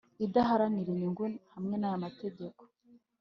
Idaharanira 0.25 0.89
inyungu 0.91 1.21
hamwe 1.53 1.75
n 1.77 1.83
aya 1.87 2.03
mategeko 2.05 2.61